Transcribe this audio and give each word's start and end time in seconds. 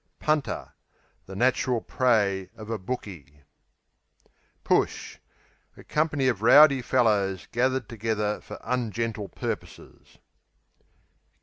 Punter 0.17 0.73
The 1.27 1.35
natural 1.35 1.79
prey 1.79 2.49
of 2.57 2.71
a 2.71 2.79
"bookie," 2.79 3.21
q.v. 3.23 3.43
Push 4.63 5.19
A 5.77 5.83
company 5.83 6.27
of 6.27 6.41
rowdy 6.41 6.81
fellows 6.81 7.47
gathered 7.51 7.87
together 7.87 8.41
for 8.41 8.57
ungentle 8.63 9.27
purposes. 9.29 10.17